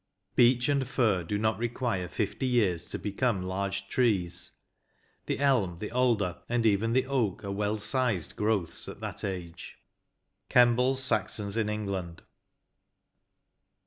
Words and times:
Beech 0.35 0.67
and 0.67 0.87
fir 0.87 1.23
do 1.23 1.37
not 1.37 1.59
require 1.59 2.07
fifty 2.07 2.47
years 2.47 2.87
to 2.87 2.97
become 2.97 3.43
large 3.43 3.87
trees; 3.87 4.53
the 5.27 5.37
elm, 5.37 5.77
the 5.77 5.91
alder, 5.91 6.41
and 6.49 6.65
even 6.65 6.93
the 6.93 7.05
oak, 7.05 7.43
are 7.43 7.51
well 7.51 7.77
sized 7.77 8.35
growths 8.35 8.89
at 8.89 8.99
that 8.99 9.23
age."— 9.23 9.77
Kembles" 10.49 11.03
Saxons 11.07 11.55
in 11.55 11.69
Eng 11.69 11.85
land." 11.85 12.23